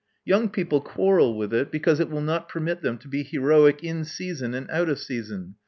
[0.25, 4.03] Young people quarrel with it because it will not permit them to be heroic in
[4.03, 5.53] season and out of season.